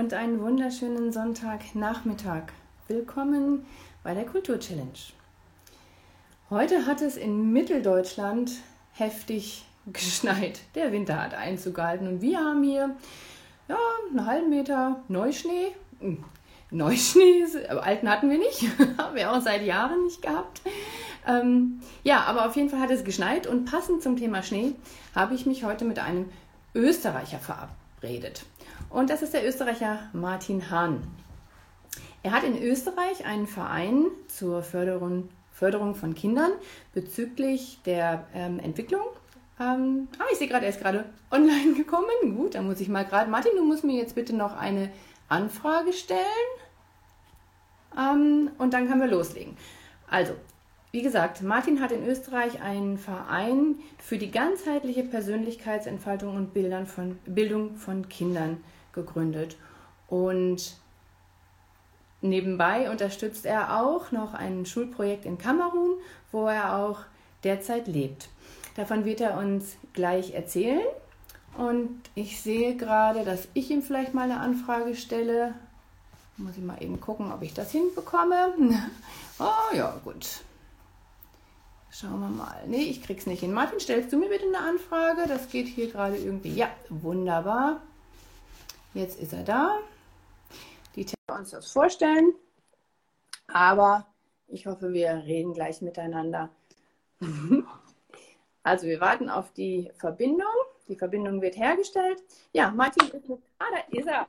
[0.00, 2.44] und einen wunderschönen Sonntagnachmittag.
[2.88, 3.66] Willkommen
[4.02, 4.98] bei der Kultur Challenge.
[6.48, 8.50] Heute hat es in Mitteldeutschland
[8.94, 10.60] heftig geschneit.
[10.74, 12.96] Der Winter hat Einzug gehalten und wir haben hier
[13.68, 13.76] ja,
[14.08, 15.76] einen halben Meter Neuschnee.
[16.00, 16.24] Hm,
[16.70, 20.62] Neuschnee, alten hatten wir nicht, haben wir auch seit Jahren nicht gehabt.
[21.28, 24.72] Ähm, ja, aber auf jeden Fall hat es geschneit und passend zum Thema Schnee
[25.14, 26.30] habe ich mich heute mit einem
[26.74, 28.46] Österreicher verabredet.
[28.88, 31.02] Und das ist der Österreicher Martin Hahn.
[32.22, 36.52] Er hat in Österreich einen Verein zur Förderung, Förderung von Kindern
[36.92, 39.04] bezüglich der ähm, Entwicklung.
[39.58, 42.36] Ähm, ah, ich sehe gerade, er ist gerade online gekommen.
[42.36, 43.30] Gut, dann muss ich mal gerade.
[43.30, 44.90] Martin, du musst mir jetzt bitte noch eine
[45.28, 46.20] Anfrage stellen.
[47.98, 49.56] Ähm, und dann können wir loslegen.
[50.08, 50.34] Also,
[50.92, 57.16] wie gesagt, Martin hat in Österreich einen Verein für die ganzheitliche Persönlichkeitsentfaltung und Bildern von,
[57.26, 59.56] Bildung von Kindern gegründet.
[60.08, 60.76] Und
[62.22, 65.94] nebenbei unterstützt er auch noch ein Schulprojekt in Kamerun,
[66.32, 67.00] wo er auch
[67.44, 68.28] derzeit lebt.
[68.74, 70.82] Davon wird er uns gleich erzählen.
[71.56, 75.54] Und ich sehe gerade, dass ich ihm vielleicht mal eine Anfrage stelle.
[76.36, 78.54] Muss ich mal eben gucken, ob ich das hinbekomme.
[79.38, 80.42] oh ja, gut.
[81.92, 82.62] Schauen wir mal.
[82.66, 83.52] Nee, ich krieg's nicht hin.
[83.52, 85.26] Martin, stellst du mir bitte eine Anfrage?
[85.26, 86.54] Das geht hier gerade irgendwie.
[86.54, 87.82] Ja, wunderbar.
[88.94, 89.78] Jetzt ist er da.
[90.94, 92.32] Die wir uns das vorstellen.
[93.48, 94.06] Aber
[94.46, 96.50] ich hoffe, wir reden gleich miteinander.
[98.62, 100.46] also wir warten auf die Verbindung.
[100.88, 102.22] Die Verbindung wird hergestellt.
[102.52, 103.40] Ja, Martin ist mit.
[103.58, 104.26] Ah, da ist er.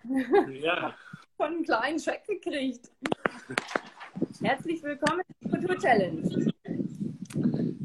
[0.51, 0.95] Ja.
[1.37, 2.91] Von einem kleinen Schreck gekriegt.
[4.41, 6.51] Herzlich willkommen zur Kultur Challenge.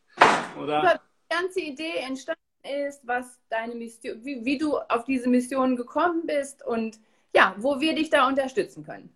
[0.61, 0.81] oder?
[0.81, 5.77] Über die ganze Idee entstanden ist, was deine Mission, wie, wie du auf diese Mission
[5.77, 6.99] gekommen bist und
[7.35, 9.15] ja, wo wir dich da unterstützen können.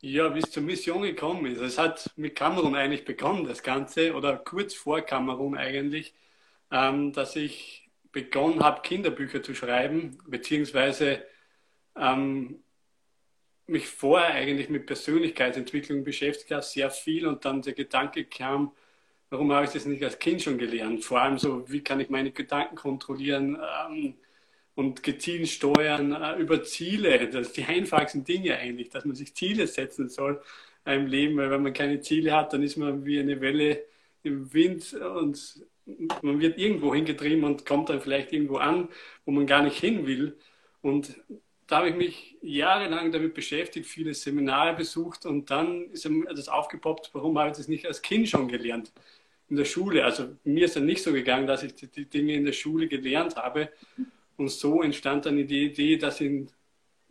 [0.00, 1.60] Ja, wie es zur Mission gekommen ist.
[1.60, 6.14] Es hat mit Kamerun eigentlich begonnen, das Ganze, oder kurz vor Kamerun eigentlich,
[6.70, 11.24] ähm, dass ich begonnen habe, Kinderbücher zu schreiben, beziehungsweise
[11.96, 12.62] ähm,
[13.66, 18.72] mich vorher eigentlich mit Persönlichkeitsentwicklung beschäftigt habe, sehr viel und dann der Gedanke kam,
[19.34, 21.04] warum habe ich das nicht als Kind schon gelernt?
[21.04, 23.58] Vor allem so, wie kann ich meine Gedanken kontrollieren
[23.90, 24.14] ähm,
[24.76, 27.28] und gezielt steuern äh, über Ziele.
[27.28, 30.40] Das sind die einfachsten Dinge eigentlich, dass man sich Ziele setzen soll
[30.84, 33.84] im Leben, weil wenn man keine Ziele hat, dann ist man wie eine Welle
[34.22, 35.66] im Wind und
[36.22, 38.88] man wird irgendwo hingetrieben und kommt dann vielleicht irgendwo an,
[39.24, 40.38] wo man gar nicht hin will.
[40.80, 41.20] Und
[41.66, 46.48] da habe ich mich jahrelang damit beschäftigt, viele Seminare besucht und dann ist mir das
[46.48, 48.92] aufgepoppt, warum habe ich das nicht als Kind schon gelernt
[49.48, 50.04] in der Schule.
[50.04, 53.36] Also mir ist dann nicht so gegangen, dass ich die Dinge in der Schule gelernt
[53.36, 53.70] habe.
[54.36, 56.50] Und so entstand dann die Idee, das in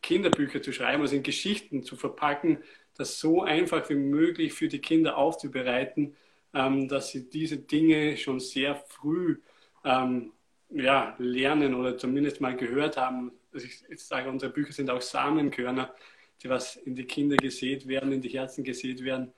[0.01, 2.57] Kinderbücher zu schreiben, also in Geschichten zu verpacken,
[2.95, 6.15] das so einfach wie möglich für die Kinder aufzubereiten,
[6.53, 9.37] ähm, dass sie diese Dinge schon sehr früh
[9.85, 10.33] ähm,
[10.69, 15.01] ja, lernen oder zumindest mal gehört haben, also ich, ich sage, unsere Bücher sind auch
[15.01, 15.93] Samenkörner,
[16.41, 19.31] die was in die Kinder gesät werden, in die Herzen gesät werden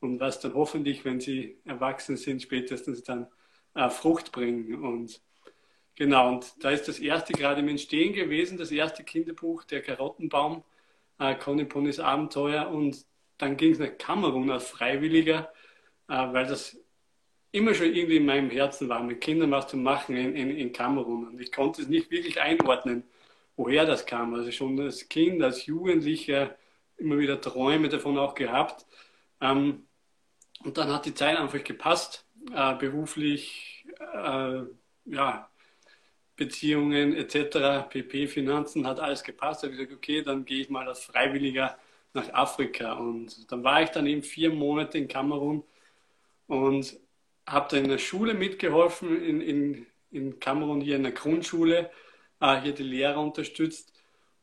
[0.00, 3.26] und was dann hoffentlich, wenn sie erwachsen sind, spätestens dann
[3.74, 4.82] äh, Frucht bringen.
[4.84, 5.20] Und
[5.96, 10.62] genau, und da ist das erste gerade im Entstehen gewesen, das erste Kinderbuch, der Karottenbaum,
[11.18, 12.68] äh, Conny Ponys Abenteuer.
[12.68, 13.04] Und
[13.38, 15.52] dann ging es nach Kamerun als Freiwilliger,
[16.08, 16.78] äh, weil das
[17.50, 20.72] immer schon irgendwie in meinem Herzen war, mit Kindern was zu machen in, in, in
[20.72, 21.28] Kamerun.
[21.28, 23.04] Und ich konnte es nicht wirklich einordnen
[23.58, 24.32] woher das kam.
[24.34, 26.56] Also schon als Kind, als Jugendlicher
[26.96, 28.86] immer wieder Träume davon auch gehabt.
[29.40, 29.87] Ähm,
[30.64, 34.62] und dann hat die Zeit einfach gepasst, äh, beruflich, äh,
[35.06, 35.50] ja,
[36.36, 39.62] Beziehungen etc., PP, Finanzen, hat alles gepasst.
[39.62, 41.76] Da habe ich gesagt, okay, dann gehe ich mal als Freiwilliger
[42.14, 42.92] nach Afrika.
[42.94, 45.64] Und dann war ich dann eben vier Monate in Kamerun
[46.46, 46.96] und
[47.46, 51.90] habe da in der Schule mitgeholfen, in, in, in Kamerun hier in der Grundschule,
[52.40, 53.97] äh, hier die Lehrer unterstützt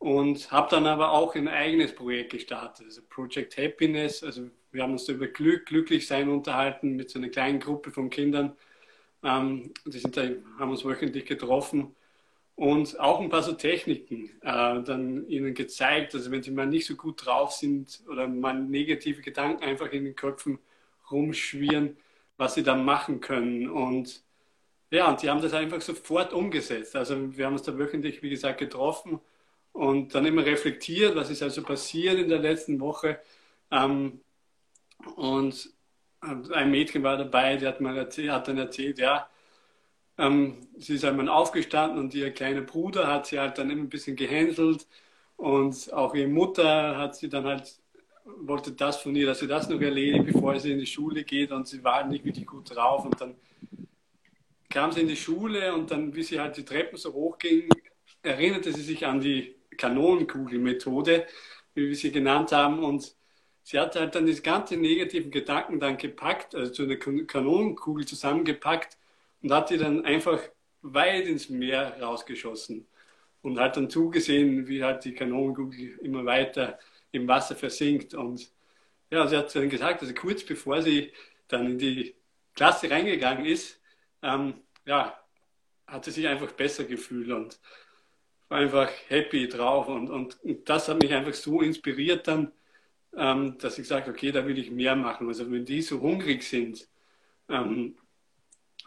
[0.06, 4.24] und habe dann aber auch ein eigenes Projekt gestartet, also Project Happiness.
[4.24, 8.56] Also wir haben uns über Glück, Glücklichsein unterhalten mit so einer kleinen Gruppe von Kindern.
[9.24, 10.22] Ähm, die sind da,
[10.60, 11.96] haben uns wöchentlich getroffen
[12.54, 16.13] und auch ein paar so Techniken äh, dann ihnen gezeigt.
[16.13, 20.06] Also wenn sie mal nicht so gut drauf sind oder mal negative Gedanken einfach in
[20.06, 20.60] den Köpfen
[21.10, 21.98] rumschwirren,
[22.38, 23.72] was sie dann machen können.
[23.72, 24.22] Und
[24.92, 26.96] ja, und die haben das einfach sofort umgesetzt.
[26.96, 29.19] Also wir haben uns da wöchentlich, wie gesagt, getroffen
[29.75, 33.19] und dann immer reflektiert, was ist also passiert in der letzten Woche.
[33.72, 34.22] Ähm,
[35.18, 35.69] und
[36.22, 39.30] ein Mädchen war dabei, die hat, mal erzählt, hat dann erzählt, ja,
[40.18, 43.89] ähm, sie ist einmal aufgestanden und ihr kleiner Bruder hat sie halt dann immer ein
[43.89, 44.88] bisschen gehänselt.
[45.36, 47.77] Und auch ihre Mutter hat sie dann halt,
[48.24, 51.51] wollte das von ihr, dass sie das noch erledigt, bevor sie in die Schule geht.
[51.51, 53.04] Und sie war nicht wirklich gut drauf.
[53.06, 53.36] Und dann
[54.69, 57.68] kam sie in die Schule und dann, wie sie halt die Treppen so hochging,
[58.24, 61.27] erinnerte sie sich an die Kanonenkugelmethode,
[61.74, 63.16] wie wir sie genannt haben und
[63.63, 68.98] sie hat halt dann diese ganzen negativen Gedanken dann gepackt, also zu einer Kanonenkugel zusammengepackt
[69.42, 70.39] und hat die dann einfach
[70.81, 72.88] weit ins Meer rausgeschossen
[73.42, 76.80] und hat dann zugesehen, wie halt die Kanonenkugel immer weiter
[77.12, 78.13] im Wasser versinkt.
[78.13, 78.51] Und
[79.12, 81.12] ja, sie hat dann gesagt, also kurz bevor sie
[81.48, 82.16] dann in die
[82.56, 83.80] Klasse reingegangen ist,
[84.22, 84.56] ähm,
[84.86, 85.19] ja,
[85.88, 87.60] hat sie sich einfach besser gefühlt und
[88.50, 89.88] einfach happy drauf.
[89.88, 92.52] Und, und, und das hat mich einfach so inspiriert dann,
[93.18, 95.28] ähm, dass ich gesagt okay, da will ich mehr machen.
[95.28, 96.88] Also wenn die so hungrig sind,
[97.50, 97.98] ähm,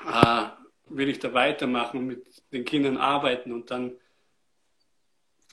[0.04, 0.46] äh,
[0.86, 3.52] will ich da weitermachen mit den Kindern arbeiten.
[3.52, 3.92] Und dann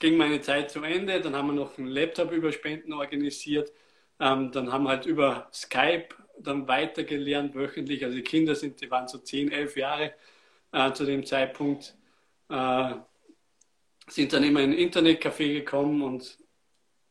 [0.00, 1.20] ging meine Zeit zu Ende.
[1.20, 3.72] Dann haben wir noch einen Laptop über Spenden organisiert.
[4.20, 6.08] Ähm, dann haben wir halt über Skype
[6.38, 8.04] dann weitergelernt wöchentlich.
[8.04, 10.12] Also die Kinder sind, die waren so 10, 11 Jahre
[10.72, 11.96] äh, zu dem Zeitpunkt.
[12.48, 12.94] Äh,
[14.08, 16.38] sind dann immer in ein Internetcafé gekommen und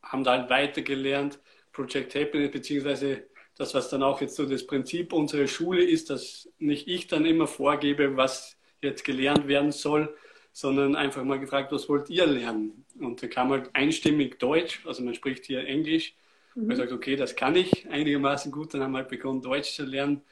[0.02, 1.38] haben da halt weitergelernt.
[1.72, 3.26] Project Happiness, beziehungsweise
[3.56, 7.26] das, was dann auch jetzt so das Prinzip unserer Schule ist, dass nicht ich dann
[7.26, 10.14] immer vorgebe, was jetzt gelernt werden soll,
[10.52, 12.84] sondern einfach mal gefragt, was wollt ihr lernen?
[12.98, 16.14] Und da kam halt einstimmig Deutsch, also man spricht hier Englisch.
[16.54, 16.68] Mhm.
[16.68, 19.84] Man sagt, okay, das kann ich einigermaßen gut, dann haben wir halt begonnen, Deutsch zu
[19.84, 20.22] lernen.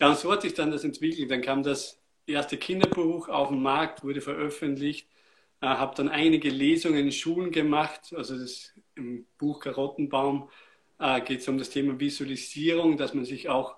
[0.00, 1.30] Ja, und so hat sich dann das entwickelt.
[1.30, 5.08] Dann kam das erste Kinderbuch auf den Markt, wurde veröffentlicht,
[5.60, 10.50] äh, habe dann einige Lesungen in Schulen gemacht, also das im Buch Karottenbaum
[10.98, 13.76] äh, geht es um das Thema Visualisierung, dass man sich auch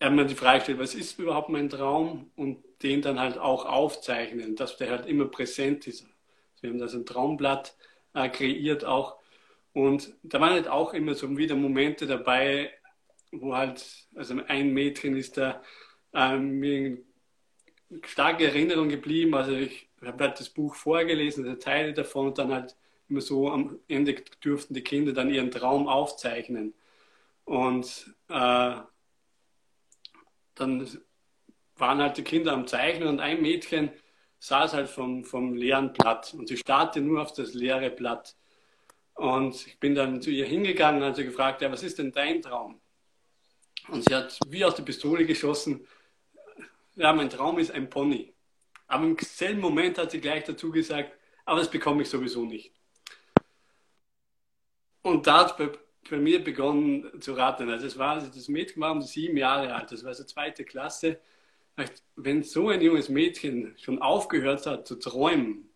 [0.00, 2.30] einmal die Frage stellt, was ist überhaupt mein Traum?
[2.36, 6.06] Und den dann halt auch aufzeichnen, dass der halt immer präsent ist.
[6.60, 7.76] Wir haben da so ein Traumblatt
[8.14, 9.18] äh, kreiert auch.
[9.72, 12.72] Und da waren halt auch immer so wieder Momente dabei,
[13.32, 13.84] wo halt,
[14.14, 15.62] also ein Mädchen ist da
[16.14, 16.98] äh, mir
[18.04, 22.52] starke Erinnerung geblieben, also ich habe halt das Buch vorgelesen, also Teile davon und dann
[22.52, 22.76] halt
[23.08, 24.14] immer so am Ende
[24.44, 26.74] dürften die Kinder dann ihren Traum aufzeichnen.
[27.44, 28.76] Und äh,
[30.54, 30.88] dann
[31.76, 33.90] waren halt die Kinder am Zeichnen und ein Mädchen
[34.40, 38.36] saß halt vom, vom leeren Blatt und sie starrte nur auf das leere Blatt.
[39.14, 42.12] Und ich bin dann zu ihr hingegangen und hat sie gefragt, ja, was ist denn
[42.12, 42.80] dein Traum?
[43.88, 45.86] Und sie hat wie aus der Pistole geschossen,
[46.94, 48.34] ja, mein Traum ist ein Pony.
[48.88, 51.12] Aber im selben Moment hat sie gleich dazu gesagt,
[51.44, 52.72] aber das bekomme ich sowieso nicht.
[55.02, 55.70] Und da hat bei,
[56.10, 57.70] bei mir begonnen zu raten.
[57.70, 60.64] Also es war, also das Mädchen war um sieben Jahre alt, das war so zweite
[60.64, 61.20] Klasse.
[62.16, 65.68] Wenn so ein junges Mädchen schon aufgehört hat zu träumen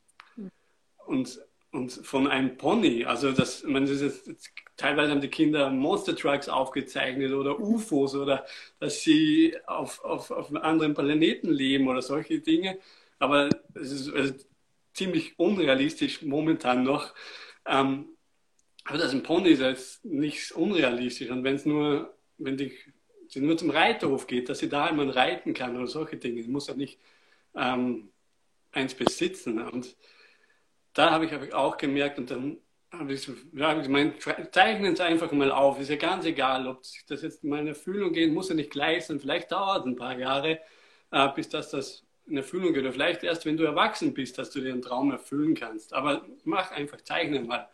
[1.07, 1.41] und,
[1.71, 6.49] und von einem Pony, also das, man, das ist, teilweise haben die Kinder Monster Trucks
[6.49, 8.45] aufgezeichnet oder UFOs oder
[8.81, 12.79] dass sie auf, auf, auf anderen Planeten leben oder solche Dinge.
[13.23, 14.35] Aber es ist also
[14.95, 17.15] ziemlich unrealistisch momentan noch.
[17.65, 18.17] Ähm,
[18.85, 21.31] aber das ein Pony ist jetzt nicht unrealistisch.
[21.31, 22.77] Und wenn es nur, wenn die,
[23.29, 26.67] sie nur zum Reiterhof geht, dass sie da einmal reiten kann oder solche Dinge, muss
[26.67, 26.99] ja nicht
[27.55, 28.11] ähm,
[28.73, 29.63] eins besitzen.
[29.63, 29.97] Und
[30.93, 32.57] da habe ich auch gemerkt, und dann
[32.91, 34.19] habe ich ja, ich meine,
[34.51, 35.79] zeichnen Sie einfach mal auf.
[35.79, 39.07] Ist ja ganz egal, ob das jetzt mal in Erfüllung geht, muss ja nicht gleich
[39.07, 39.21] sein.
[39.21, 40.59] Vielleicht dauert es ein paar Jahre,
[41.13, 42.83] äh, bis das, das in Erfüllung geht.
[42.83, 45.93] Oder vielleicht erst, wenn du erwachsen bist, dass du dir einen Traum erfüllen kannst.
[45.93, 47.69] Aber mach einfach, zeichne mal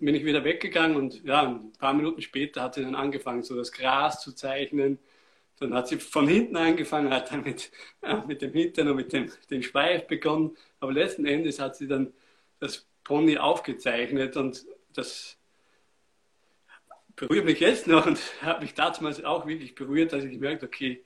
[0.00, 3.54] bin ich wieder weggegangen und ja, ein paar Minuten später hat sie dann angefangen, so
[3.54, 4.98] das Gras zu zeichnen.
[5.58, 7.70] Dann hat sie von hinten angefangen, hat dann mit,
[8.00, 10.56] äh, mit dem Hintern und mit dem, dem Schweif begonnen.
[10.80, 12.14] Aber letzten Endes hat sie dann
[12.58, 15.38] das Pony aufgezeichnet und das
[17.14, 21.04] berührt mich jetzt noch und hat mich damals auch wirklich berührt, dass ich gemerkt okay,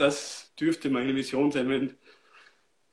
[0.00, 1.96] das dürfte meine Vision sein, wenn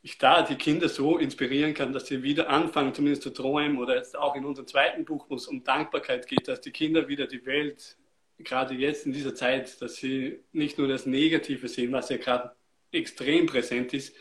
[0.01, 3.95] ich da die Kinder so inspirieren kann, dass sie wieder anfangen, zumindest zu träumen oder
[3.95, 7.27] jetzt auch in unserem zweiten Buch, wo es um Dankbarkeit geht, dass die Kinder wieder
[7.27, 7.97] die Welt,
[8.37, 12.51] gerade jetzt in dieser Zeit, dass sie nicht nur das Negative sehen, was ja gerade
[12.91, 14.15] extrem präsent ist,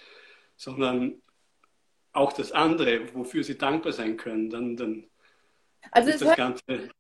[0.57, 1.23] sondern
[2.13, 5.07] auch das andere, wofür sie dankbar sein können, dann, dann
[5.91, 6.91] also ist das Ganze.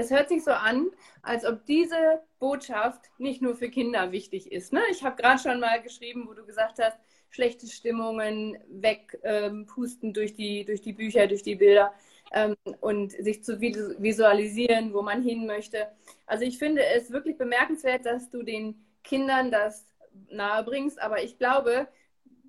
[0.00, 4.72] Es hört sich so an, als ob diese Botschaft nicht nur für Kinder wichtig ist.
[4.72, 4.80] Ne?
[4.92, 6.96] Ich habe gerade schon mal geschrieben, wo du gesagt hast,
[7.30, 11.92] schlechte Stimmungen wegpusten ähm, durch, die, durch die Bücher, durch die Bilder
[12.32, 15.88] ähm, und sich zu visualisieren, wo man hin möchte.
[16.26, 19.84] Also ich finde es wirklich bemerkenswert, dass du den Kindern das
[20.30, 21.88] nahe bringst, aber ich glaube,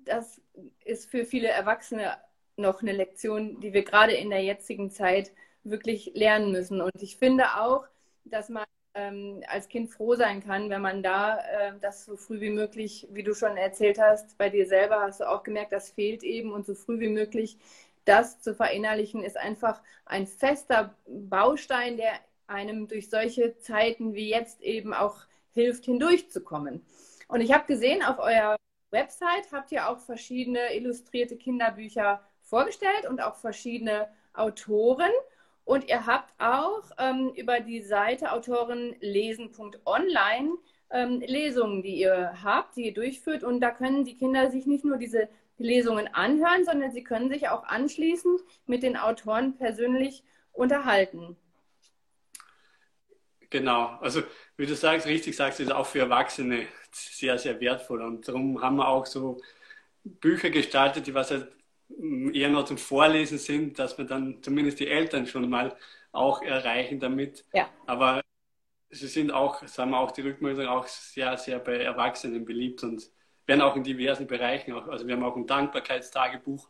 [0.04, 0.40] das
[0.84, 2.16] ist für viele Erwachsene
[2.56, 5.32] noch eine Lektion, die wir gerade in der jetzigen Zeit
[5.64, 6.80] wirklich lernen müssen.
[6.80, 7.86] Und ich finde auch,
[8.24, 8.64] dass man
[8.94, 13.06] ähm, als Kind froh sein kann, wenn man da äh, das so früh wie möglich,
[13.10, 16.52] wie du schon erzählt hast, bei dir selber hast du auch gemerkt, das fehlt eben
[16.52, 17.58] und so früh wie möglich
[18.04, 22.12] das zu verinnerlichen, ist einfach ein fester Baustein, der
[22.46, 25.16] einem durch solche Zeiten wie jetzt eben auch
[25.52, 26.84] hilft, hindurchzukommen.
[27.28, 28.56] Und ich habe gesehen, auf eurer
[28.90, 35.12] Website habt ihr auch verschiedene illustrierte Kinderbücher vorgestellt und auch verschiedene Autoren.
[35.70, 40.50] Und ihr habt auch ähm, über die Seite autorenlesen.online
[40.90, 43.44] ähm, Lesungen, die ihr habt, die ihr durchführt.
[43.44, 47.50] Und da können die Kinder sich nicht nur diese Lesungen anhören, sondern sie können sich
[47.50, 51.36] auch anschließend mit den Autoren persönlich unterhalten.
[53.48, 54.24] Genau, also
[54.56, 58.02] wie du sagst, richtig sagst, ist auch für Erwachsene sehr, sehr wertvoll.
[58.02, 59.40] Und darum haben wir auch so
[60.02, 61.46] Bücher gestaltet, die was halt
[62.32, 65.76] eher noch zum Vorlesen sind, dass wir dann zumindest die Eltern schon mal
[66.12, 67.44] auch erreichen damit.
[67.52, 67.68] Ja.
[67.86, 68.22] Aber
[68.90, 73.10] sie sind auch, sagen wir auch die Rückmeldungen auch sehr, sehr bei Erwachsenen beliebt und
[73.46, 76.68] werden auch in diversen Bereichen, auch, also wir haben auch ein Dankbarkeitstagebuch,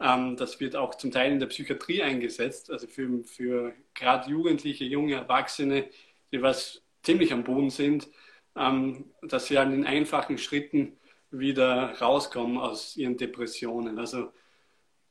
[0.00, 4.84] ähm, das wird auch zum Teil in der Psychiatrie eingesetzt, also für, für gerade Jugendliche,
[4.84, 5.88] junge Erwachsene,
[6.32, 8.08] die was ziemlich am Boden sind,
[8.56, 10.98] ähm, dass sie an den einfachen Schritten
[11.30, 13.98] wieder rauskommen aus ihren Depressionen.
[13.98, 14.32] Also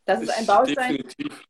[0.08, 0.98] das ist ein Baustein.
[0.98, 1.48] Definitiv.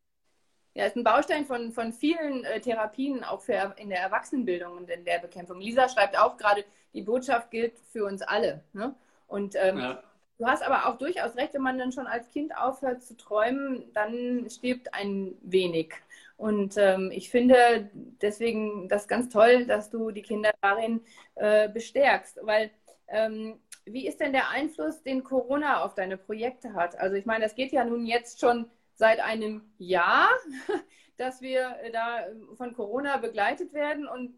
[0.73, 4.89] Ja, ist ein Baustein von, von vielen äh, Therapien, auch für in der Erwachsenenbildung und
[4.89, 5.59] in der Bekämpfung.
[5.59, 8.63] Lisa schreibt auch gerade, die Botschaft gilt für uns alle.
[8.73, 8.93] Ne?
[9.27, 10.03] Und ähm, ja.
[10.37, 13.91] du hast aber auch durchaus recht, wenn man dann schon als Kind aufhört zu träumen,
[13.93, 15.93] dann stirbt ein wenig.
[16.37, 17.89] Und ähm, ich finde
[18.21, 21.01] deswegen das ganz toll, dass du die Kinder darin
[21.35, 22.69] äh, bestärkst, weil
[23.07, 26.97] ähm, wie ist denn der Einfluss, den Corona auf deine Projekte hat?
[26.99, 30.29] Also ich meine, das geht ja nun jetzt schon seit einem Jahr,
[31.17, 32.25] dass wir da
[32.55, 34.07] von Corona begleitet werden.
[34.07, 34.33] Und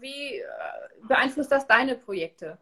[0.00, 0.44] wie äh,
[1.02, 2.58] beeinflusst das deine Projekte?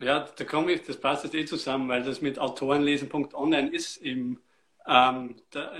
[0.00, 4.40] Ja, da komme ich, das passt jetzt eh zusammen, weil das mit Autorenlesen.online ist im,
[4.86, 5.74] ähm, da,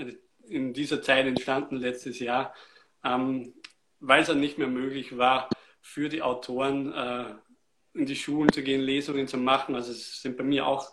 [0.47, 2.53] in dieser Zeit entstanden letztes Jahr,
[3.03, 3.53] ähm,
[3.99, 5.49] weil es dann nicht mehr möglich war,
[5.81, 7.33] für die Autoren äh,
[7.93, 9.75] in die Schulen zu gehen, Lesungen zu machen.
[9.75, 10.91] Also es sind bei mir auch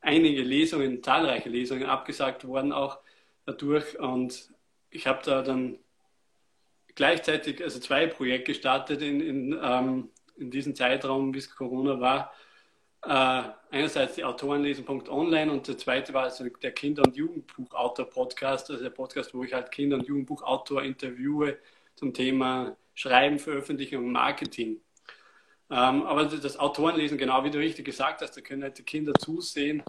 [0.00, 2.98] einige Lesungen, zahlreiche Lesungen abgesagt worden auch
[3.46, 3.98] dadurch.
[3.98, 4.50] Und
[4.90, 5.78] ich habe da dann
[6.94, 12.32] gleichzeitig also zwei Projekte gestartet in, in, ähm, in diesem Zeitraum, bis Corona war.
[13.02, 18.90] Äh, einerseits die Autorenlesen.online und der zweite war also der Kinder- und Jugendbuchautor-Podcast, also der
[18.90, 21.58] Podcast, wo ich halt Kinder- und Jugendbuchautor interviewe
[21.96, 24.80] zum Thema Schreiben, Veröffentlichung und Marketing.
[25.74, 29.12] Ähm, aber das Autorenlesen, genau wie du richtig gesagt hast, da können halt die Kinder
[29.14, 29.82] zusehen.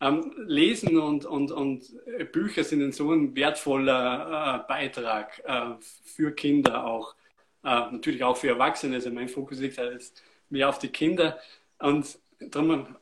[0.00, 1.84] Ähm, Lesen und, und, und
[2.30, 7.16] Bücher sind so ein wertvoller äh, Beitrag äh, für Kinder auch.
[7.64, 8.94] Äh, natürlich auch für Erwachsene.
[8.96, 10.12] Also mein Fokus liegt halt
[10.48, 11.40] mehr auf die Kinder.
[11.80, 12.96] Und darum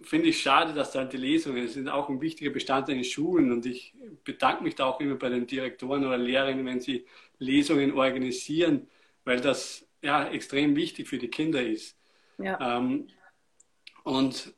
[0.00, 3.52] finde ich schade, dass da die Lesungen sind auch ein wichtiger Bestandteil in Schulen.
[3.52, 7.06] Und ich bedanke mich da auch immer bei den Direktoren oder Lehrerinnen, wenn sie
[7.38, 8.88] Lesungen organisieren,
[9.24, 11.96] weil das ja, extrem wichtig für die Kinder ist.
[12.38, 12.78] Ja.
[12.78, 13.08] Ähm,
[14.04, 14.54] und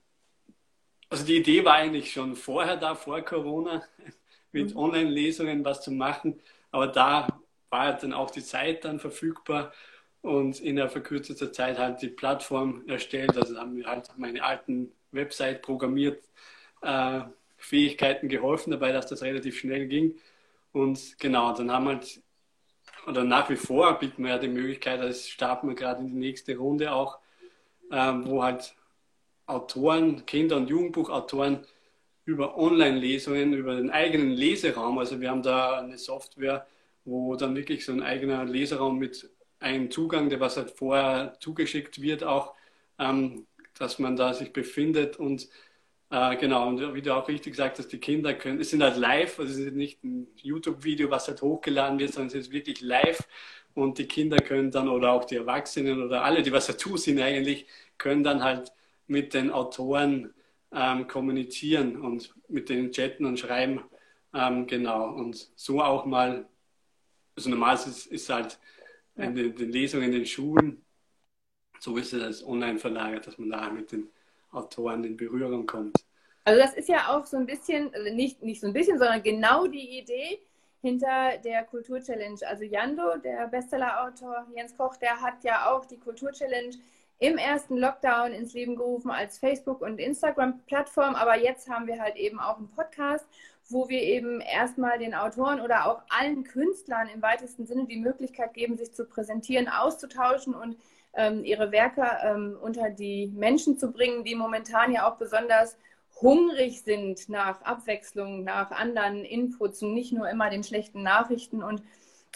[1.11, 3.83] also die Idee war eigentlich schon vorher da, vor Corona,
[4.53, 4.77] mit mhm.
[4.77, 6.41] Online-Lesungen was zu machen.
[6.71, 7.29] Aber da
[7.71, 9.73] war dann auch die Zeit dann verfügbar
[10.23, 13.37] und in der verkürzter Zeit halt die Plattform erstellt.
[13.37, 16.23] Also haben wir halt meine alten Website programmiert,
[16.81, 17.23] äh,
[17.57, 20.17] Fähigkeiten geholfen dabei, dass das relativ schnell ging.
[20.73, 22.23] Und genau, dann haben halt
[23.07, 26.19] oder nach wie vor bieten wir ja die Möglichkeit, das starten wir gerade in die
[26.19, 27.19] nächste Runde auch,
[27.91, 28.75] ähm, wo halt
[29.47, 31.67] Autoren, Kinder- und Jugendbuchautoren
[32.25, 36.67] über Online-Lesungen, über den eigenen Leseraum, also wir haben da eine Software,
[37.05, 39.29] wo dann wirklich so ein eigener Leseraum mit
[39.59, 42.55] einem Zugang, der was halt vorher zugeschickt wird, auch,
[42.99, 43.47] ähm,
[43.79, 45.49] dass man da sich befindet und
[46.13, 48.99] äh, genau, und wie du auch richtig gesagt hast, die Kinder können, es sind halt
[48.99, 52.83] live, also es ist nicht ein YouTube-Video, was halt hochgeladen wird, sondern es ist wirklich
[52.83, 53.27] live
[53.75, 57.19] und die Kinder können dann oder auch die Erwachsenen oder alle, die was dazu sind
[57.21, 57.67] eigentlich,
[57.97, 58.73] können dann halt
[59.07, 60.35] mit den Autoren
[60.73, 63.83] ähm, kommunizieren und mit denen chatten und schreiben.
[64.35, 66.47] Ähm, genau, und so auch mal,
[67.37, 68.59] also normal ist es halt
[69.17, 70.85] in den, den Lesungen in den Schulen,
[71.81, 74.11] so ist es als online verlagert, dass man da mit den
[74.53, 75.97] Autoren in Berührung kommt.
[76.45, 79.23] Also das ist ja auch so ein bisschen, also nicht, nicht so ein bisschen, sondern
[79.23, 80.41] genau die Idee
[80.81, 82.39] hinter der Kultur-Challenge.
[82.47, 86.75] Also Jando, der Bestseller-Autor Jens Koch, der hat ja auch die Kultur-Challenge
[87.21, 91.15] im ersten Lockdown ins Leben gerufen als Facebook- und Instagram-Plattform.
[91.15, 93.25] Aber jetzt haben wir halt eben auch einen Podcast,
[93.69, 98.55] wo wir eben erstmal den Autoren oder auch allen Künstlern im weitesten Sinne die Möglichkeit
[98.55, 100.77] geben, sich zu präsentieren, auszutauschen und
[101.15, 105.77] ähm, ihre Werke ähm, unter die Menschen zu bringen, die momentan ja auch besonders
[106.21, 111.83] hungrig sind nach Abwechslung, nach anderen Inputs und nicht nur immer den schlechten Nachrichten und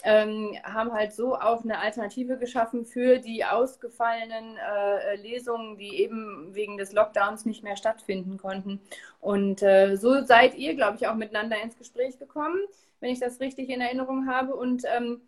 [0.03, 6.53] ähm, haben halt so auch eine Alternative geschaffen für die ausgefallenen äh, Lesungen, die eben
[6.53, 8.79] wegen des Lockdowns nicht mehr stattfinden konnten.
[9.21, 12.59] Und äh, so seid ihr, glaube ich, auch miteinander ins Gespräch gekommen,
[12.99, 14.55] wenn ich das richtig in Erinnerung habe.
[14.55, 15.21] Und ähm,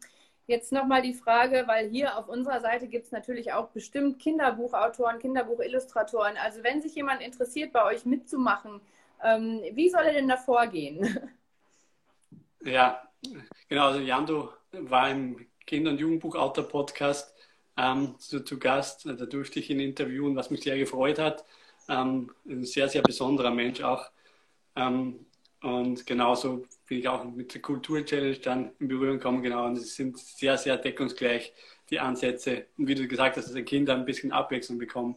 [0.50, 5.20] Jetzt nochmal die Frage, weil hier auf unserer Seite gibt es natürlich auch bestimmt Kinderbuchautoren,
[5.20, 6.38] Kinderbuchillustratoren.
[6.38, 8.82] Also wenn sich jemand interessiert, bei euch mitzumachen,
[9.24, 11.20] ähm, wie soll er denn da vorgehen?
[12.62, 13.02] Ja,
[13.70, 13.88] genau.
[13.88, 17.34] Also Jando war im Kinder- und Jugendbuchautor-Podcast
[17.78, 19.06] ähm, zu, zu, Gast.
[19.06, 21.46] Da durfte ich ihn interviewen, was mich sehr gefreut hat.
[21.88, 24.12] Ähm, ein sehr, sehr besonderer Mensch auch.
[24.76, 25.26] Ähm,
[25.62, 29.44] und genauso bin ich auch mit der Kultur-Challenge dann in Berührung gekommen.
[29.44, 31.54] Genau, und es sind sehr, sehr deckungsgleich
[31.92, 32.66] die Ansätze.
[32.78, 35.16] Und wie du gesagt hast, dass die Kinder ein bisschen Abwechslung bekommen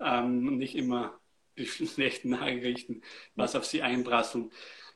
[0.00, 1.18] ähm, und nicht immer
[1.58, 3.00] die schlechten Nachrichten,
[3.36, 4.50] was auf sie einprasseln.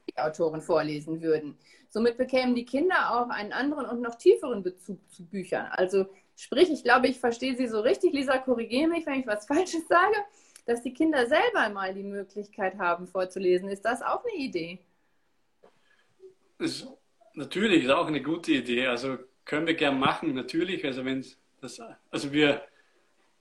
[0.10, 1.58] die Autoren vorlesen würden.
[1.90, 5.68] Somit bekämen die Kinder auch einen anderen und noch tieferen Bezug zu Büchern.
[5.72, 6.06] Also
[6.40, 8.14] Sprich, ich glaube, ich verstehe Sie so richtig.
[8.14, 10.16] Lisa, korrigiere mich, wenn ich was Falsches sage,
[10.66, 13.68] dass die Kinder selber mal die Möglichkeit haben, vorzulesen.
[13.68, 14.80] Ist das auch eine Idee?
[16.58, 16.88] Ist,
[17.34, 18.88] natürlich ist auch eine gute Idee.
[18.88, 20.86] Also können wir gern machen, natürlich.
[20.86, 21.26] Also wenn
[21.60, 22.62] das, also wir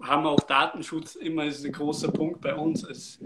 [0.03, 3.21] haben auch Datenschutz immer ist ein großer Punkt bei uns, ist,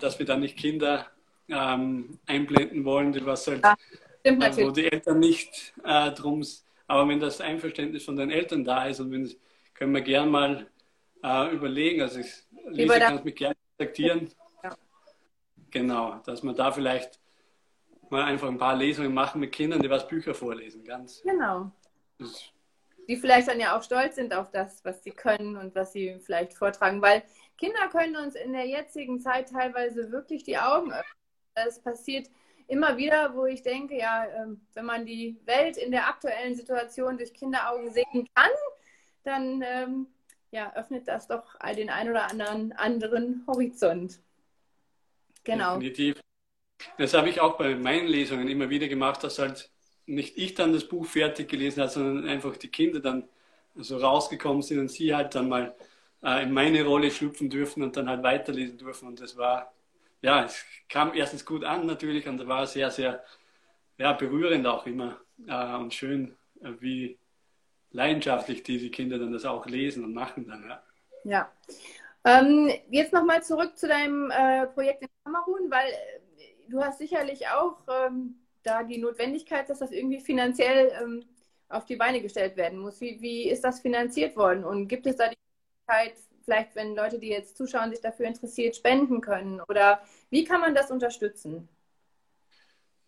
[0.00, 1.06] dass wir da nicht Kinder
[1.48, 3.76] ähm, einblenden wollen, die was halt, ja,
[4.24, 6.42] wo die Eltern nicht äh, drum
[6.92, 9.34] aber wenn das Einverständnis von den Eltern da ist und wenn,
[9.72, 10.66] können wir gerne mal
[11.24, 12.30] äh, überlegen, also ich,
[12.66, 14.28] Lisa kann mich gerne kontaktieren.
[14.62, 14.76] Ja.
[15.70, 17.18] Genau, dass wir da vielleicht
[18.10, 20.84] mal einfach ein paar Lesungen machen mit Kindern, die was Bücher vorlesen.
[20.84, 21.22] Ganz.
[21.22, 21.72] Genau.
[23.08, 26.20] die vielleicht dann ja auch stolz sind auf das, was sie können und was sie
[26.20, 27.22] vielleicht vortragen, weil
[27.56, 31.04] Kinder können uns in der jetzigen Zeit teilweise wirklich die Augen öffnen.
[31.54, 32.28] Es passiert
[32.72, 37.18] immer wieder, wo ich denke, ja, ähm, wenn man die Welt in der aktuellen Situation
[37.18, 38.50] durch Kinderaugen sehen kann,
[39.24, 40.06] dann ähm,
[40.50, 44.20] ja, öffnet das doch den ein oder anderen anderen Horizont.
[45.44, 45.74] Genau.
[45.74, 46.20] Definitiv.
[46.96, 49.70] Das habe ich auch bei meinen Lesungen immer wieder gemacht, dass halt
[50.06, 53.28] nicht ich dann das Buch fertig gelesen habe, sondern einfach die Kinder dann
[53.74, 55.74] so rausgekommen sind und sie halt dann mal
[56.22, 59.08] äh, in meine Rolle schlüpfen dürfen und dann halt weiterlesen dürfen.
[59.08, 59.72] Und das war
[60.22, 63.22] ja, es kam erstens gut an natürlich und war sehr, sehr
[63.98, 67.18] ja, berührend auch immer äh, und schön, wie
[67.90, 70.64] leidenschaftlich diese Kinder dann das auch lesen und machen dann.
[70.68, 70.82] Ja.
[71.24, 71.52] ja.
[72.24, 77.48] Ähm, jetzt nochmal zurück zu deinem äh, Projekt in Kamerun, weil äh, du hast sicherlich
[77.48, 81.24] auch ähm, da die Notwendigkeit, dass das irgendwie finanziell ähm,
[81.68, 83.00] auf die Beine gestellt werden muss.
[83.00, 84.64] Wie, wie ist das finanziert worden?
[84.64, 85.36] Und gibt es da die
[85.88, 89.60] Möglichkeit, vielleicht, wenn Leute, die jetzt zuschauen, sich dafür interessiert, spenden können?
[89.68, 91.68] Oder wie kann man das unterstützen?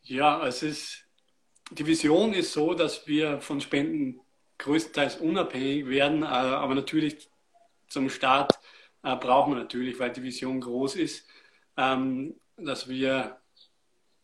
[0.03, 1.05] Ja, es ist,
[1.71, 4.21] die Vision ist so, dass wir von Spenden
[4.59, 7.29] größtenteils unabhängig werden, äh, aber natürlich
[7.89, 8.53] zum Start
[9.03, 11.27] äh, brauchen wir natürlich, weil die Vision groß ist,
[11.77, 13.41] ähm, dass wir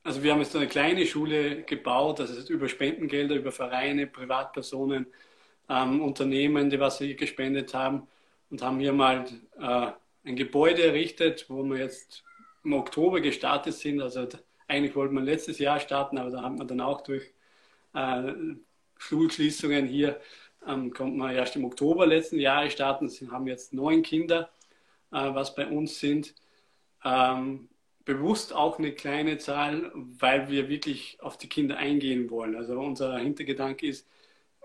[0.03, 5.07] also wir haben jetzt eine kleine Schule gebaut, das ist über Spendengelder, über Vereine, Privatpersonen,
[5.69, 8.09] ähm, Unternehmen, die was sie gespendet haben
[8.51, 9.27] und haben hier mal
[9.59, 9.93] äh,
[10.25, 12.25] ein Gebäude errichtet, wo wir jetzt
[12.65, 14.01] im Oktober gestartet sind.
[14.01, 14.27] Also
[14.69, 17.33] eigentlich wollten wir letztes Jahr starten, aber da haben wir dann auch durch
[17.95, 18.33] äh,
[18.99, 20.21] Schulschließungen hier,
[20.67, 23.09] ähm, konnten wir erst im Oktober letzten Jahres starten.
[23.09, 24.51] Sie haben jetzt neun Kinder,
[25.11, 26.35] äh, was bei uns sind.
[27.05, 27.69] Ähm,
[28.05, 32.57] bewusst auch eine kleine Zahl, weil wir wirklich auf die Kinder eingehen wollen.
[32.57, 34.07] Also unser Hintergedanke ist,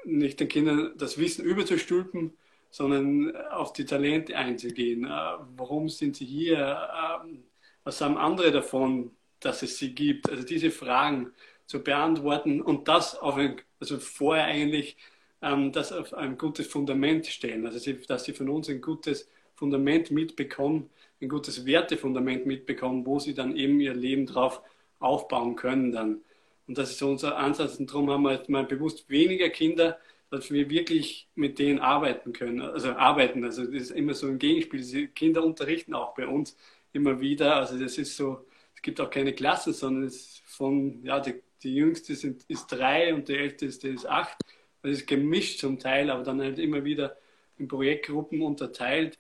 [0.04, 2.34] nicht den Kindern das Wissen überzustülpen,
[2.76, 5.06] sondern auf die Talente einzugehen.
[5.06, 5.10] Äh,
[5.56, 6.78] warum sind sie hier?
[7.24, 7.46] Ähm,
[7.86, 10.30] was haben andere davon, dass es sie gibt?
[10.30, 11.32] Also diese Fragen
[11.68, 14.98] zu beantworten und das auf ein, also vorher eigentlich
[15.42, 17.66] ähm, das auf ein gutes Fundament stellen.
[17.66, 20.90] Also dass sie von uns ein gutes Fundament mitbekommen,
[21.22, 24.62] ein gutes Wertefundament mitbekommen, wo sie dann eben ihr Leben drauf
[25.00, 26.24] aufbauen können dann.
[26.68, 29.98] Und das ist unser Ansatz und darum haben wir jetzt mal bewusst weniger Kinder,
[30.30, 33.44] dass wir wirklich mit denen arbeiten können, also arbeiten.
[33.44, 34.82] Also das ist immer so ein Gegenspiel.
[34.82, 36.58] Die Kinder unterrichten auch bei uns
[36.94, 37.56] immer wieder.
[37.58, 41.42] Also das ist so, es gibt auch keine Klassen, sondern es ist von, ja, die,
[41.64, 44.38] die jüngste sind, ist drei und die älteste ist acht.
[44.82, 47.18] Das ist gemischt zum Teil, aber dann halt immer wieder
[47.58, 49.20] in Projektgruppen unterteilt.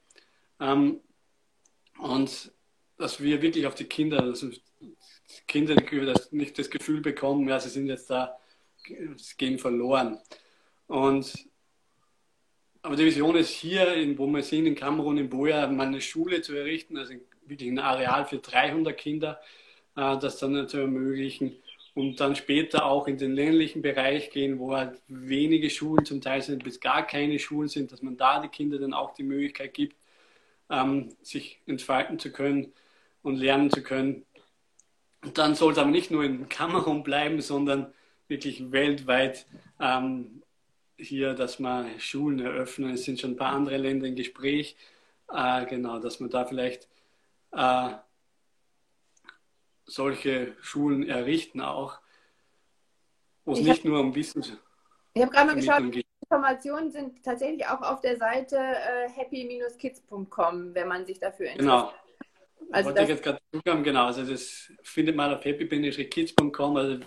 [0.59, 0.99] Ähm,
[1.99, 2.51] und
[2.97, 4.49] dass wir wirklich auf die Kinder, also
[5.47, 8.37] Kinder das nicht das Gefühl bekommen, ja, sie sind jetzt da,
[8.85, 10.19] sie gehen verloren.
[10.87, 11.47] Und
[12.85, 16.01] aber die Vision ist hier, in, wo wir sind, in Kamerun, in Boja, mal eine
[16.01, 17.15] Schule zu errichten, also
[17.47, 19.41] wirklich ein Areal für 300 Kinder,
[19.95, 21.57] äh, das dann zu ermöglichen.
[21.95, 26.43] Und dann später auch in den ländlichen Bereich gehen, wo halt wenige Schulen zum Teil
[26.43, 29.73] sind, bis gar keine Schulen sind, dass man da die Kinder dann auch die Möglichkeit
[29.73, 29.95] gibt,
[30.69, 32.71] ähm, sich entfalten zu können
[33.23, 34.25] und lernen zu können.
[35.23, 37.91] Und dann soll es aber nicht nur in Kamerun bleiben, sondern
[38.27, 39.47] wirklich weltweit
[39.79, 40.43] ähm,
[40.97, 42.91] hier, dass man Schulen eröffnen.
[42.91, 44.75] Es sind schon ein paar andere Länder im Gespräch.
[45.31, 46.87] Äh, genau, dass man da vielleicht
[47.51, 47.89] äh,
[49.85, 51.99] solche Schulen errichten auch,
[53.43, 54.43] wo es nicht nur um Wissen
[55.13, 60.87] Ich habe gerade mal geschaut, Informationen sind tatsächlich auch auf der Seite äh, happy-kids.com, wenn
[60.87, 61.59] man sich dafür interessiert.
[61.59, 61.93] Genau.
[62.71, 64.05] Also Wollte ich jetzt gerade zukommen, genau.
[64.07, 66.77] Also das findet man auf happy-kids.com.
[66.77, 66.99] Also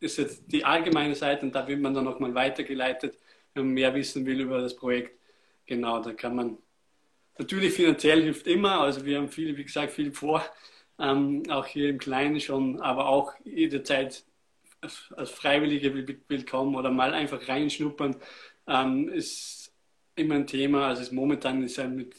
[0.00, 3.18] ist jetzt die allgemeine Seite und da wird man dann nochmal weitergeleitet,
[3.62, 5.18] mehr wissen will über das Projekt.
[5.66, 6.58] Genau, da kann man
[7.38, 8.80] natürlich finanziell hilft immer.
[8.80, 10.44] Also wir haben viel, wie gesagt, viel vor,
[10.98, 14.24] ähm, auch hier im Kleinen schon, aber auch jederzeit
[14.80, 18.16] als Freiwillige willkommen oder mal einfach reinschnuppern
[18.68, 19.72] ähm, ist
[20.14, 20.86] immer ein Thema.
[20.88, 22.14] Also ist momentan ist ja mit,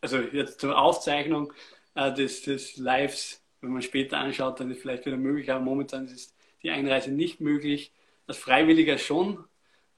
[0.00, 1.52] also jetzt zur Aufzeichnung
[1.94, 6.06] äh, des, des Lives, wenn man später anschaut, dann ist vielleicht wieder möglich, aber momentan
[6.06, 7.92] ist die Einreise nicht möglich.
[8.26, 9.44] Als Freiwilliger schon,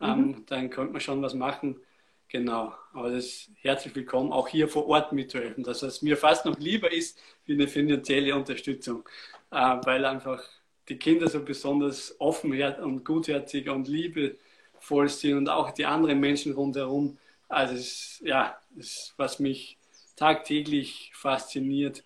[0.02, 0.46] ähm, mhm.
[0.46, 1.80] dann könnte man schon was machen.
[2.28, 5.64] Genau, aber das ist herzlich willkommen, auch hier vor Ort mitzuhelfen.
[5.64, 9.06] Das, was mir fast noch lieber ist, wie eine finanzielle Unterstützung,
[9.50, 10.42] äh, weil einfach
[10.88, 14.36] die Kinder so besonders offen und gutherzig und liebe
[14.78, 17.18] voll sind und auch die anderen Menschen rundherum.
[17.48, 19.78] Also es, ja, das ist, was mich
[20.16, 22.02] tagtäglich fasziniert.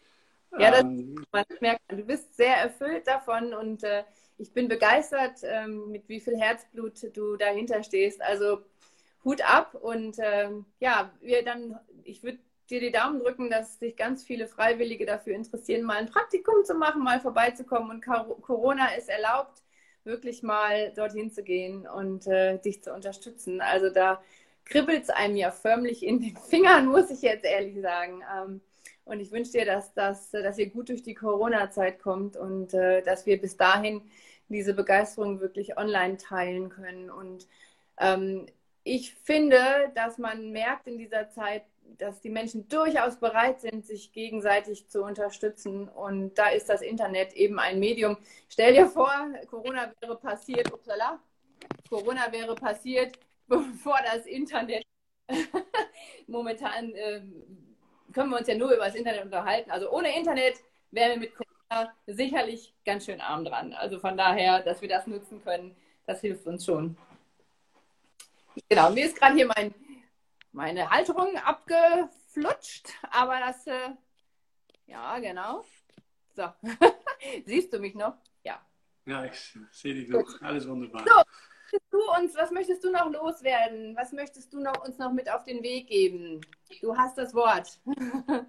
[0.59, 4.05] Ja, das ähm, man merkt, du bist sehr erfüllt davon und äh,
[4.39, 8.23] ich bin begeistert, ähm, mit wie viel Herzblut du dahinter stehst.
[8.23, 8.61] Also
[9.25, 12.39] Hut ab und ähm, ja, wir dann, ich würde
[12.71, 16.75] dir die Daumen drücken, dass sich ganz viele Freiwillige dafür interessieren, mal ein Praktikum zu
[16.75, 18.05] machen, mal vorbeizukommen und
[18.43, 19.63] Corona ist erlaubt
[20.07, 23.61] wirklich mal dorthin zu gehen und äh, dich zu unterstützen.
[23.61, 24.23] Also da
[24.65, 28.23] kribbelt es einem ja förmlich in den Fingern, muss ich jetzt ehrlich sagen.
[28.35, 28.61] Ähm,
[29.07, 33.03] und ich wünsche dir, dass, dass, dass ihr gut durch die Corona-Zeit kommt und äh,
[33.03, 34.03] dass wir bis dahin
[34.49, 37.11] diese Begeisterung wirklich online teilen können.
[37.11, 37.47] Und
[37.99, 38.47] ähm,
[38.83, 39.61] ich finde,
[39.95, 41.63] dass man merkt in dieser Zeit,
[41.99, 45.89] dass die Menschen durchaus bereit sind, sich gegenseitig zu unterstützen.
[45.89, 48.17] Und da ist das Internet eben ein Medium.
[48.49, 49.13] Stell dir vor,
[49.49, 51.21] Corona wäre passiert, upsala,
[51.89, 53.17] Corona wäre passiert,
[53.47, 54.85] bevor das Internet
[56.27, 57.23] momentan äh,
[58.17, 59.71] können wir uns ja nur über das Internet unterhalten.
[59.71, 60.57] Also ohne Internet
[60.91, 63.75] wären wir mit Corona sicherlich ganz schön arm dran.
[63.75, 65.77] Also von daher, dass wir das nutzen können,
[66.07, 66.97] das hilft uns schon.
[68.71, 69.75] Genau, mir ist gerade hier mein,
[70.51, 73.91] meine Halterung abgeflutscht, aber das, äh,
[74.87, 75.63] ja, genau.
[76.35, 76.49] So,
[77.45, 78.15] siehst du mich noch?
[78.45, 78.67] Ja.
[79.05, 80.41] Ja, ich sehe dich noch.
[80.41, 81.05] Alles wunderbar.
[81.07, 81.23] So,
[81.91, 83.97] du uns, was möchtest du noch loswerden?
[83.97, 86.41] Was möchtest du noch, uns noch mit auf den Weg geben?
[86.81, 87.79] Du hast das Wort.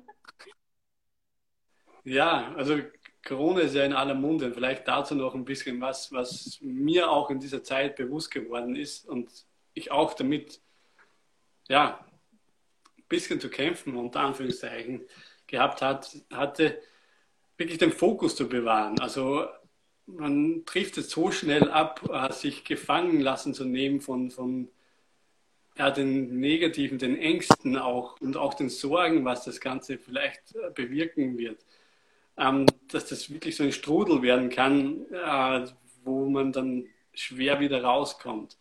[2.04, 2.80] ja, also
[3.26, 4.52] Corona ist ja in aller Munde.
[4.52, 9.08] Vielleicht dazu noch ein bisschen was, was mir auch in dieser Zeit bewusst geworden ist
[9.08, 10.62] und ich auch damit,
[11.68, 12.06] ja,
[12.98, 15.06] ein bisschen zu kämpfen, unter Anführungszeichen,
[15.46, 16.82] gehabt hat, hatte,
[17.58, 19.00] wirklich den Fokus zu bewahren.
[19.00, 19.48] Also
[20.08, 24.70] man trifft es so schnell ab, äh, sich gefangen lassen zu nehmen von, von
[25.78, 30.72] ja, den Negativen, den Ängsten auch und auch den Sorgen, was das Ganze vielleicht äh,
[30.74, 31.64] bewirken wird.
[32.38, 35.68] Ähm, dass das wirklich so ein Strudel werden kann, äh,
[36.04, 38.58] wo man dann schwer wieder rauskommt.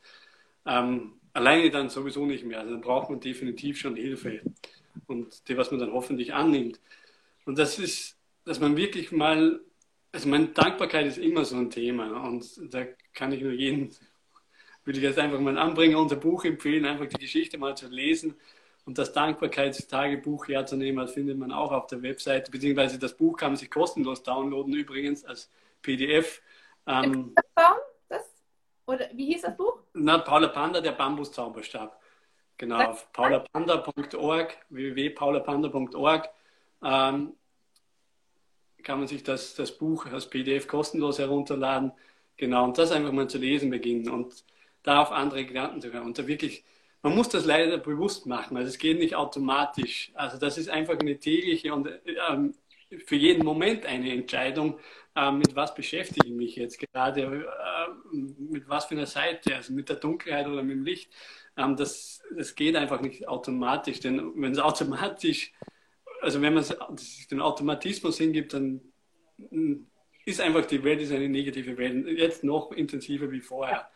[0.64, 2.60] Ähm, alleine dann sowieso nicht mehr.
[2.60, 4.40] Also dann braucht man definitiv schon Hilfe
[5.06, 6.80] und die, was man dann hoffentlich annimmt.
[7.44, 9.60] Und das ist, dass man wirklich mal,
[10.16, 13.94] also meine Dankbarkeit ist immer so ein Thema und da kann ich nur jeden,
[14.84, 18.34] würde ich jetzt einfach mal anbringen, unser Buch empfehlen, einfach die Geschichte mal zu lesen
[18.86, 23.50] und das Dankbarkeitstagebuch herzunehmen, das findet man auch auf der Webseite, beziehungsweise das Buch kann
[23.50, 25.50] man sich kostenlos downloaden übrigens als
[25.82, 26.40] PDF.
[26.86, 27.34] Ähm,
[28.86, 29.80] oder wie hieß das Buch?
[29.92, 32.00] Na, Paula Panda, der Bambuszauberstab.
[32.56, 36.30] Genau, auf paulapanda.org, www.paulapanda.org
[36.82, 37.34] ähm,
[38.86, 41.92] kann man sich das, das Buch als PDF kostenlos herunterladen.
[42.36, 44.44] Genau, und das einfach mal zu lesen beginnen und
[44.84, 46.06] darauf andere Gedanken zu haben.
[46.06, 46.64] Und da wirklich,
[47.02, 50.12] man muss das leider bewusst machen, also es geht nicht automatisch.
[50.14, 51.88] Also das ist einfach eine tägliche und
[52.30, 52.54] ähm,
[53.06, 54.78] für jeden Moment eine Entscheidung,
[55.16, 59.72] äh, mit was beschäftige ich mich jetzt gerade, äh, mit was für einer Seite, also
[59.72, 61.10] mit der Dunkelheit oder mit dem Licht.
[61.56, 65.52] Ähm, das, das geht einfach nicht automatisch, denn wenn es automatisch,
[66.22, 66.64] also wenn man
[67.30, 68.80] den Automatismus hingibt, dann
[69.50, 69.74] mm,
[70.24, 73.88] ist einfach die Welt ist eine negative Welt, jetzt noch intensiver wie vorher.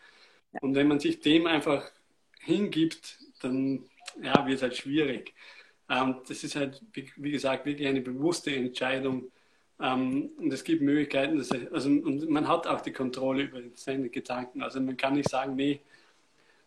[0.61, 1.91] Und wenn man sich dem einfach
[2.41, 3.85] hingibt, dann
[4.21, 5.33] ja, wird es halt schwierig.
[5.89, 9.31] Ähm, das ist halt, wie gesagt, wirklich eine bewusste Entscheidung,
[9.81, 14.09] ähm, und es gibt Möglichkeiten, dass, also, und man hat auch die Kontrolle über seine
[14.09, 14.61] Gedanken.
[14.61, 15.81] Also man kann nicht sagen, nee,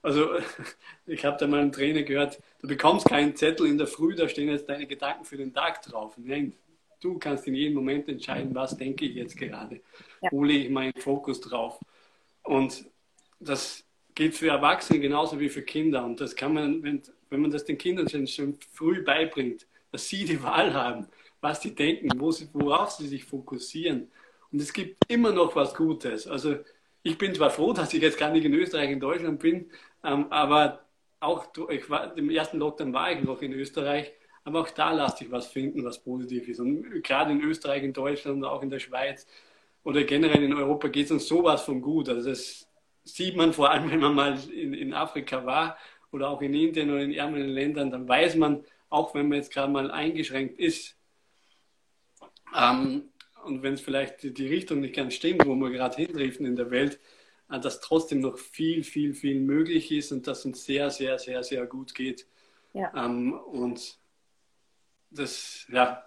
[0.04, 0.30] also
[1.06, 4.28] ich habe da mal einen Trainer gehört, du bekommst keinen Zettel in der Früh, da
[4.28, 6.14] stehen jetzt deine Gedanken für den Tag drauf.
[6.18, 6.52] Nein,
[7.00, 9.80] du kannst in jedem Moment entscheiden, was denke ich jetzt gerade,
[10.22, 10.28] ja.
[10.30, 11.80] wo lege ich meinen Fokus drauf.
[12.42, 12.84] Und
[13.40, 16.04] das geht für Erwachsene genauso wie für Kinder.
[16.04, 20.08] Und das kann man, wenn, wenn man das den Kindern schon, schon früh beibringt, dass
[20.08, 21.06] sie die Wahl haben,
[21.40, 24.10] was sie denken, wo sie, worauf sie sich fokussieren.
[24.52, 26.26] Und es gibt immer noch was Gutes.
[26.26, 26.56] Also
[27.02, 29.70] ich bin zwar froh, dass ich jetzt gar nicht in Österreich, in Deutschland bin,
[30.04, 30.84] ähm, aber
[31.20, 34.12] auch ich war, im ersten Lockdown war ich noch in Österreich,
[34.44, 36.60] aber auch da lasse ich was finden, was positiv ist.
[36.60, 39.26] Und gerade in Österreich, in Deutschland und auch in der Schweiz
[39.82, 42.08] oder generell in Europa geht es uns sowas von gut.
[42.08, 42.68] Also das
[43.04, 45.78] sieht man vor allem, wenn man mal in, in Afrika war
[46.12, 49.52] oder auch in Indien oder in ärmeren Ländern, dann weiß man, auch wenn man jetzt
[49.52, 50.96] gerade mal eingeschränkt ist,
[52.54, 53.10] ähm,
[53.44, 56.70] und wenn es vielleicht die Richtung nicht ganz stimmt, wo wir gerade hindriften in der
[56.70, 56.98] Welt,
[57.58, 61.66] dass trotzdem noch viel, viel, viel möglich ist und dass uns sehr, sehr, sehr, sehr
[61.66, 62.26] gut geht.
[62.72, 62.92] Ja.
[62.96, 63.98] Ähm, und
[65.10, 66.04] das, ja.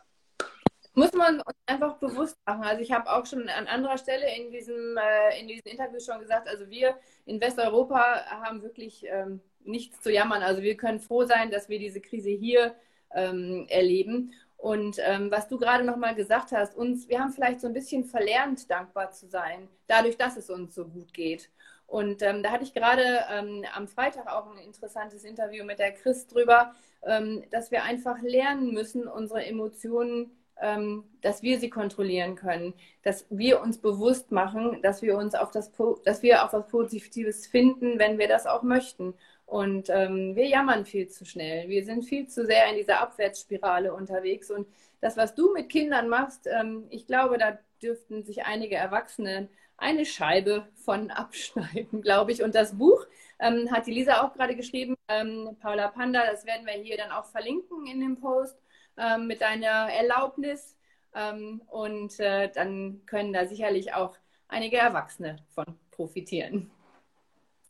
[0.94, 2.64] Muss man uns einfach bewusst machen.
[2.64, 6.20] Also ich habe auch schon an anderer Stelle in diesem, äh, in diesem Interview schon
[6.20, 10.42] gesagt, also wir in Westeuropa haben wirklich ähm, nichts zu jammern.
[10.42, 12.76] Also wir können froh sein, dass wir diese Krise hier
[13.14, 14.34] ähm, erleben.
[14.58, 18.06] Und ähm, was du gerade nochmal gesagt hast, uns, wir haben vielleicht so ein bisschen
[18.06, 21.50] verlernt, dankbar zu sein, dadurch, dass es uns so gut geht.
[21.86, 25.94] Und ähm, da hatte ich gerade ähm, am Freitag auch ein interessantes Interview mit der
[25.94, 32.36] Chris drüber, ähm, dass wir einfach lernen müssen, unsere Emotionen, ähm, dass wir sie kontrollieren
[32.36, 35.72] können, dass wir uns bewusst machen, dass wir uns auf das,
[36.04, 39.14] dass wir auf was Positives finden, wenn wir das auch möchten.
[39.48, 41.70] Und ähm, wir jammern viel zu schnell.
[41.70, 44.52] Wir sind viel zu sehr in dieser Abwärtsspirale unterwegs.
[44.52, 44.68] Und
[45.00, 50.06] das, was du mit Kindern machst, ähm, ich glaube, da dürften sich einige Erwachsene eine
[50.06, 52.44] Scheibe von abschneiden, glaube ich.
[52.44, 53.06] Und das Buch
[53.40, 57.12] ähm, hat die Lisa auch gerade geschrieben, ähm, Paula Panda, das werden wir hier dann
[57.12, 58.60] auch verlinken in dem Post
[58.98, 60.76] ähm, mit deiner Erlaubnis.
[61.16, 64.18] Ähm, und äh, dann können da sicherlich auch
[64.50, 66.70] einige Erwachsene von profitieren.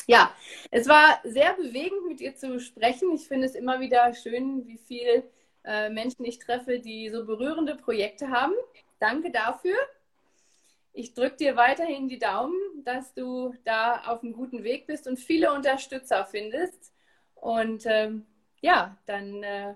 [0.08, 0.34] Ja,
[0.72, 3.14] es war sehr bewegend, mit dir zu sprechen.
[3.14, 5.30] Ich finde es immer wieder schön, wie viele
[5.66, 8.54] äh, Menschen ich treffe, die so berührende Projekte haben.
[9.00, 9.76] Danke dafür.
[10.94, 15.18] ich drücke dir weiterhin die Daumen, dass du da auf einem guten Weg bist und
[15.20, 16.94] viele Unterstützer findest.
[17.36, 18.26] Und ähm,
[18.62, 19.76] ja, dann äh,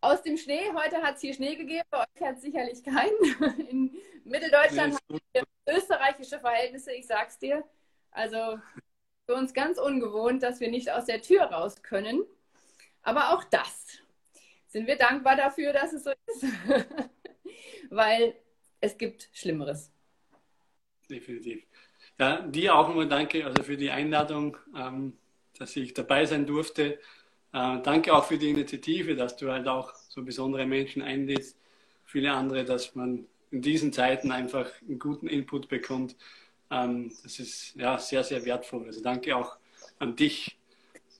[0.00, 0.62] aus dem Schnee.
[0.74, 3.68] Heute hat es hier Schnee gegeben, bei euch hat es sicherlich keinen.
[3.70, 7.64] In Mitteldeutschland haben wir österreichische Verhältnisse, ich sag's dir.
[8.10, 8.58] Also
[9.28, 12.24] für uns ganz ungewohnt, dass wir nicht aus der Tür raus können.
[13.02, 13.98] Aber auch das
[14.68, 16.46] sind wir dankbar dafür, dass es so ist.
[17.90, 18.34] Weil
[18.80, 19.92] es gibt Schlimmeres.
[21.10, 21.62] Definitiv.
[22.18, 25.18] Ja, dir auch nochmal danke also für die Einladung, ähm,
[25.58, 26.98] dass ich dabei sein durfte.
[27.52, 31.58] Äh, danke auch für die Initiative, dass du halt auch so besondere Menschen einlädst,
[32.06, 36.16] viele andere, dass man in diesen Zeiten einfach einen guten Input bekommt.
[36.70, 38.86] Ähm, das ist ja sehr, sehr wertvoll.
[38.86, 39.56] Also danke auch
[39.98, 40.58] an dich,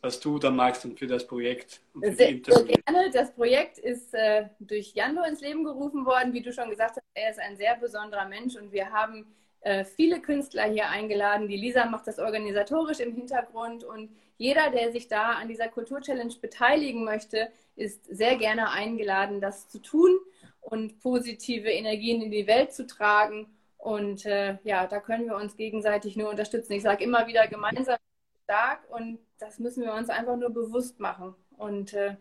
[0.01, 1.81] was du da magst und für das Projekt.
[1.95, 3.11] sehr, sehr gerne.
[3.13, 6.33] Das Projekt ist äh, durch Jando ins Leben gerufen worden.
[6.33, 9.27] Wie du schon gesagt hast, er ist ein sehr besonderer Mensch und wir haben
[9.61, 11.49] äh, viele Künstler hier eingeladen.
[11.49, 16.35] Die Lisa macht das organisatorisch im Hintergrund und jeder, der sich da an dieser Kultur-Challenge
[16.41, 20.17] beteiligen möchte, ist sehr gerne eingeladen, das zu tun
[20.61, 23.47] und positive Energien in die Welt zu tragen.
[23.79, 26.73] Und äh, ja, da können wir uns gegenseitig nur unterstützen.
[26.75, 27.97] Ich sage immer wieder, gemeinsam
[28.45, 31.35] stark und das müssen wir uns einfach nur bewusst machen.
[31.57, 32.17] Und äh,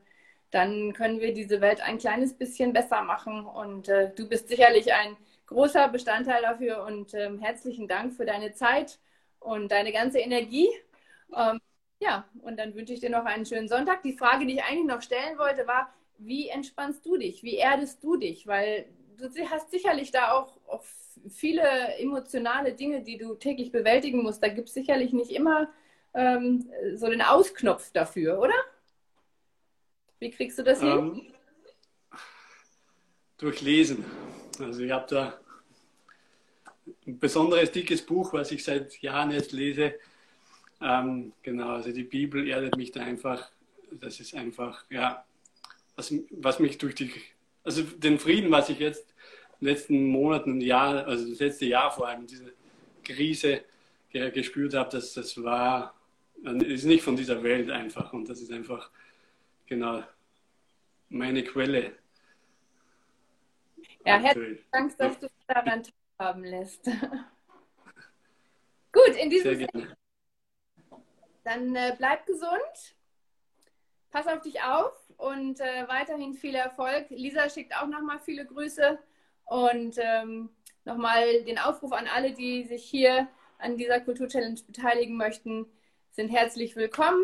[0.52, 3.46] dann können wir diese Welt ein kleines bisschen besser machen.
[3.46, 5.18] Und äh, du bist sicherlich ein
[5.48, 9.00] großer Bestandteil dafür und ähm, herzlichen Dank für deine Zeit
[9.40, 10.70] und deine ganze Energie.
[11.36, 11.60] Ähm,
[12.00, 14.04] ja, und dann wünsche ich dir noch einen schönen Sonntag.
[14.04, 17.44] Die Frage, die ich eigentlich noch stellen wollte, war, wie entspannst du dich?
[17.44, 18.48] Wie erdest du dich?
[18.48, 18.86] Weil
[19.18, 20.84] du hast sicherlich da auch, auch
[21.30, 21.64] viele
[21.98, 24.42] emotionale Dinge, die du täglich bewältigen musst.
[24.42, 25.70] Da gibt es sicherlich nicht immer
[26.14, 28.56] ähm, so den Ausknopf dafür, oder?
[30.20, 30.90] Wie kriegst du das hin?
[30.90, 31.34] Ähm,
[33.38, 34.06] durch Lesen.
[34.60, 35.40] Also ich habe da
[37.06, 39.96] ein besonderes dickes Buch, was ich seit Jahren jetzt lese.
[40.82, 43.52] Ähm, genau, also die Bibel erdet mich da einfach.
[43.92, 45.26] Das ist einfach, ja,
[45.96, 47.12] was, was mich durch die,
[47.68, 49.14] also den Frieden, was ich jetzt
[49.60, 52.54] in den letzten Monaten und Jahren, also das letzte Jahr vor allem, diese
[53.04, 53.64] Krise
[54.12, 55.94] gespürt habe, dass das war,
[56.44, 58.14] ist nicht von dieser Welt einfach.
[58.14, 58.90] Und das ist einfach,
[59.68, 60.04] genau,
[61.10, 61.94] meine Quelle
[64.08, 65.84] ja, herzlichen Dank, dass du daran
[66.18, 66.86] teilhaben lässt.
[68.94, 69.98] Gut, in diesem Sinne.
[71.44, 72.96] Dann äh, bleib gesund,
[74.10, 77.10] pass auf dich auf und äh, weiterhin viel Erfolg.
[77.10, 79.00] Lisa schickt auch nochmal viele Grüße
[79.46, 80.50] und ähm,
[80.86, 83.28] nochmal den Aufruf an alle, die sich hier
[83.60, 85.66] an dieser Kultur-Challenge beteiligen möchten,
[86.12, 87.24] sind herzlich willkommen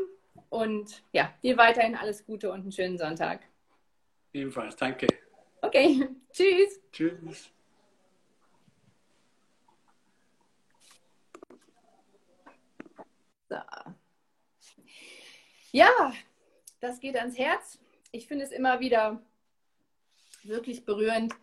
[0.49, 3.41] und ja, dir weiterhin alles Gute und einen schönen Sonntag.
[4.33, 5.07] Ebenfalls, danke.
[5.61, 6.81] Okay, tschüss.
[6.91, 7.51] Tschüss.
[13.49, 13.55] So.
[15.71, 16.13] Ja,
[16.79, 17.82] das geht ans Herz.
[18.15, 19.19] Ich finde es immer wieder
[20.43, 21.33] wirklich berührend,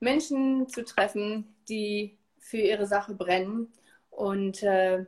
[0.00, 3.72] Menschen zu treffen, die für ihre Sache brennen
[4.10, 5.04] und äh,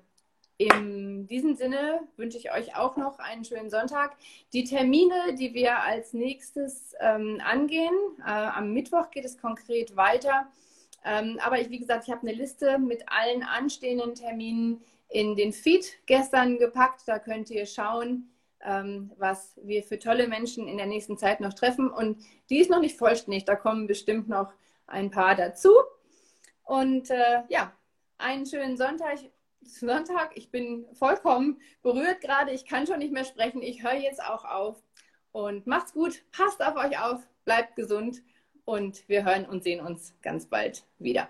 [0.59, 4.17] in diesem Sinne wünsche ich euch auch noch einen schönen Sonntag.
[4.53, 10.47] Die Termine, die wir als nächstes ähm, angehen, äh, am Mittwoch geht es konkret weiter.
[11.05, 15.53] Ähm, aber ich, wie gesagt, ich habe eine Liste mit allen anstehenden Terminen in den
[15.53, 17.03] Feed gestern gepackt.
[17.07, 18.32] Da könnt ihr schauen,
[19.17, 21.91] was wir für tolle Menschen in der nächsten Zeit noch treffen.
[21.91, 23.45] Und die ist noch nicht vollständig.
[23.45, 24.53] Da kommen bestimmt noch
[24.87, 25.73] ein paar dazu.
[26.65, 27.73] Und äh, ja,
[28.19, 29.19] einen schönen Sonntag
[29.65, 30.33] Sonntag.
[30.37, 32.53] Ich bin vollkommen berührt gerade.
[32.53, 33.63] Ich kann schon nicht mehr sprechen.
[33.63, 34.83] Ich höre jetzt auch auf.
[35.33, 36.23] Und macht's gut.
[36.33, 37.27] Passt auf euch auf.
[37.45, 38.23] Bleibt gesund.
[38.65, 41.29] Und wir hören und sehen uns ganz bald wieder.